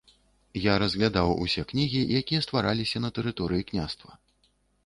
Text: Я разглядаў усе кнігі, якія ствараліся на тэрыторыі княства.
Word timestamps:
Я 0.59 0.73
разглядаў 0.83 1.33
усе 1.43 1.61
кнігі, 1.71 2.01
якія 2.21 2.41
ствараліся 2.47 2.97
на 3.07 3.15
тэрыторыі 3.19 3.63
княства. 3.69 4.11